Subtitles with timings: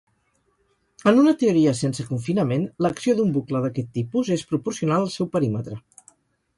[1.11, 5.83] En una teoria sense confinament, l'acció d'un bucle d'aquest tipus és proporcional al seu perímetre.